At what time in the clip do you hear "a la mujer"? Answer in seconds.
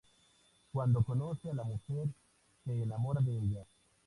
1.51-2.07